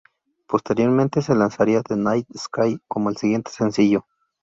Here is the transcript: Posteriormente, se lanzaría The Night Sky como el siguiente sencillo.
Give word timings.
Posteriormente, 0.47 1.21
se 1.21 1.35
lanzaría 1.35 1.83
The 1.83 1.95
Night 1.95 2.25
Sky 2.35 2.79
como 2.87 3.11
el 3.11 3.17
siguiente 3.17 3.51
sencillo. 3.51 4.07